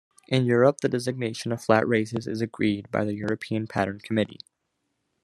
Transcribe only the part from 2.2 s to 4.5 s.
is agreed by the European Pattern Committee.